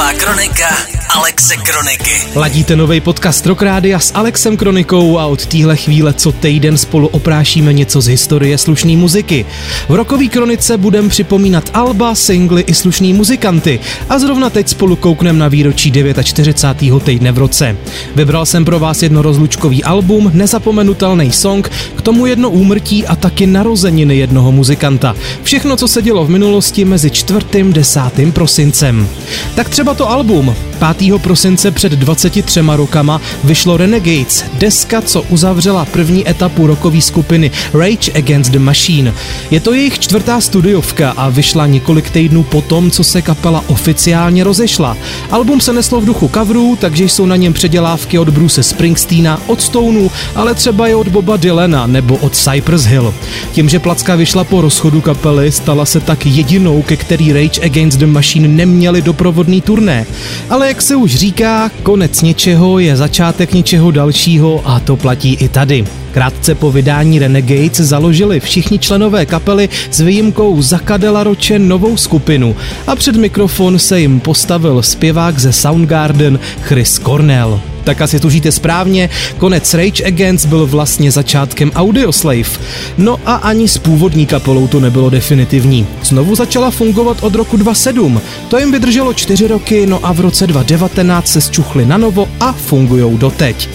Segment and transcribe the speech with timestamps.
[0.00, 2.10] Rocková kronika Alexe Kroniky.
[2.34, 7.08] Ladíte nový podcast Rock Rádia s Alexem Kronikou a od téhle chvíle co týden spolu
[7.08, 9.46] oprášíme něco z historie slušné muziky.
[9.88, 15.38] V Rokový kronice budem připomínat alba, singly i slušný muzikanty a zrovna teď spolu kouknem
[15.38, 15.92] na výročí
[16.22, 17.04] 49.
[17.04, 17.76] týdne v roce.
[18.14, 23.46] Vybral jsem pro vás jedno rozlučkový album, nezapomenutelný song, k tomu jedno úmrtí a taky
[23.46, 25.16] narozeniny jednoho muzikanta.
[25.42, 27.40] Všechno, co se dělo v minulosti mezi 4.
[27.62, 28.00] 10.
[28.32, 29.08] prosincem.
[29.54, 30.54] Tak třeba to album.
[30.78, 30.99] 5.
[31.18, 38.50] prosince před 23 rokama vyšlo Renegades, deska, co uzavřela první etapu rokové skupiny Rage Against
[38.50, 39.14] the Machine.
[39.50, 44.44] Je to jejich čtvrtá studiovka a vyšla několik týdnů po tom, co se kapela oficiálně
[44.44, 44.96] rozešla.
[45.30, 49.62] Album se neslo v duchu coverů, takže jsou na něm předělávky od Bruce Springsteena, od
[49.62, 53.14] Stoneu, ale třeba i od Boba Dylana nebo od Cypress Hill.
[53.52, 57.98] Tím, že placka vyšla po rozchodu kapely, stala se tak jedinou, ke který Rage Against
[57.98, 60.06] the Machine neměli doprovodný turné.
[60.50, 65.48] Ale jak se už říká, konec něčeho je začátek něčeho dalšího a to platí i
[65.48, 65.84] tady.
[66.12, 72.96] Krátce po vydání Renegades založili všichni členové kapely s výjimkou Zakadela Roče novou skupinu a
[72.96, 77.60] před mikrofon se jim postavil zpěvák ze Soundgarden Chris Cornell.
[77.90, 82.50] Tak asi tužíte správně, konec Rage Against byl vlastně začátkem Audioslave.
[82.98, 85.86] No a ani s původní kapelou to nebylo definitivní.
[86.02, 88.20] Znovu začala fungovat od roku 2007.
[88.48, 92.52] To jim vydrželo čtyři roky, no a v roce 2019 se zčuchli na novo a
[92.52, 93.68] fungujou doteď.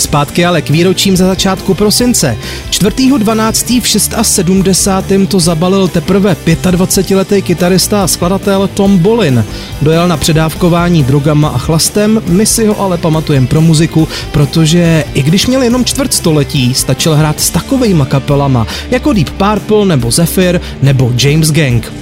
[0.00, 2.36] Zpátky ale k výročím za začátku prosince.
[2.70, 3.80] 4.12.
[3.80, 5.04] v 670.
[5.28, 9.44] to zabalil teprve 25-letý kytarista a skladatel Tom Bolin.
[9.82, 15.22] Dojel na předávkování drogama a chlastem, my si ho ale pamatujeme pro muziku, protože i
[15.22, 20.60] když měl jenom čtvrt století, stačil hrát s takovejma kapelama jako Deep Purple nebo Zephyr
[20.82, 21.92] nebo James Gang.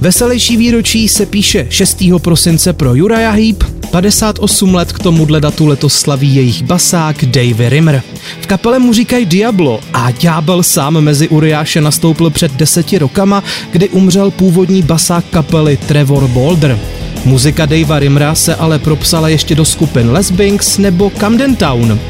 [0.00, 2.02] Veselější výročí se píše 6.
[2.22, 3.64] prosince pro Uriah Heep,
[3.96, 8.02] 58 let k tomuhle datu letos slaví jejich basák Dave Rimmer.
[8.40, 13.88] V kapele mu říkají Diablo a ďábel sám mezi Uriáše nastoupil před deseti rokama, kdy
[13.88, 16.78] umřel původní basák kapely Trevor Boulder.
[17.24, 22.00] Muzika Davea Rimra se ale propsala ještě do skupin Les Binks nebo Camden Town.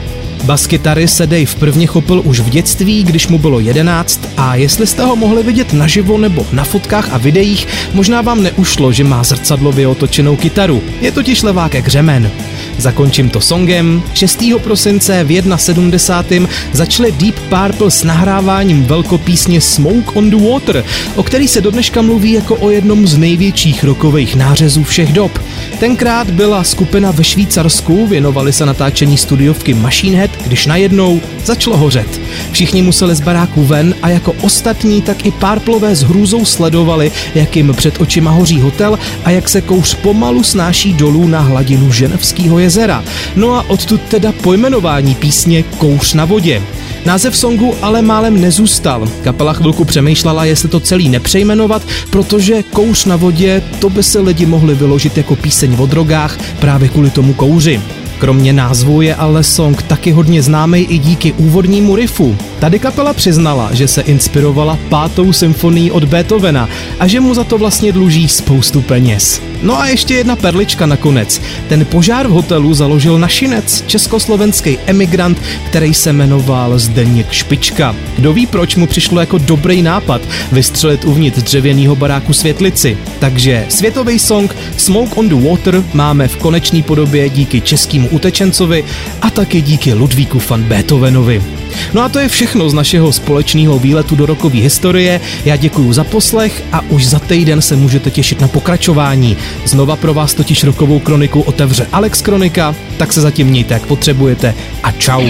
[0.44, 5.02] Baskytary se Dave prvně chopil už v dětství, když mu bylo 11 a jestli jste
[5.04, 9.88] ho mohli vidět naživo nebo na fotkách a videích, možná vám neušlo, že má zrcadlově
[9.88, 10.82] otočenou kytaru.
[11.00, 12.30] Je totiž levák jak řemen.
[12.78, 14.02] Zakončím to songem.
[14.14, 14.42] 6.
[14.62, 16.48] prosince v 71.
[16.72, 20.84] začali Deep Purple s nahráváním velkopísně Smoke on the Water,
[21.16, 25.38] o který se dodneška mluví jako o jednom z největších rokových nářezů všech dob.
[25.78, 32.20] Tenkrát byla skupina ve Švýcarsku, věnovali se natáčení studiovky Machine Head, když najednou začalo hořet.
[32.52, 37.56] Všichni museli z baráku ven a jako ostatní tak i párplové s hrůzou sledovali, jak
[37.56, 42.58] jim před očima hoří hotel a jak se kouř pomalu snáší dolů na hladinu Ženevského
[42.66, 43.04] jezera.
[43.36, 46.62] No a odtud teda pojmenování písně Kouř na vodě.
[47.06, 49.08] Název songu ale málem nezůstal.
[49.24, 54.46] Kapela chvilku přemýšlela, jestli to celý nepřejmenovat, protože kouř na vodě, to by se lidi
[54.46, 57.80] mohli vyložit jako píseň o drogách právě kvůli tomu kouři.
[58.18, 62.36] Kromě názvu je ale song taky hodně známý i díky úvodnímu riffu.
[62.58, 66.68] Tady kapela přiznala, že se inspirovala pátou symfonií od Beethovena
[67.00, 69.42] a že mu za to vlastně dluží spoustu peněz.
[69.62, 71.40] No a ještě jedna perlička nakonec.
[71.68, 77.96] Ten požár v hotelu založil našinec, československý emigrant, který se jmenoval Zdeněk Špička.
[78.16, 82.98] Kdo ví, proč mu přišlo jako dobrý nápad vystřelit uvnitř dřevěného baráku světlici.
[83.18, 88.84] Takže světový song Smoke on the Water máme v konečné podobě díky českému utečencovi
[89.22, 91.42] a taky díky Ludvíku van Beethovenovi.
[91.92, 95.20] No a to je všechno z našeho společného výletu do rokové historie.
[95.44, 99.36] Já děkuji za poslech a už za týden se můžete těšit na pokračování.
[99.64, 104.54] Znova pro vás totiž rokovou kroniku otevře Alex Kronika, tak se zatím mějte jak potřebujete
[104.82, 105.28] a čau.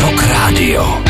[0.00, 1.05] Rock Radio.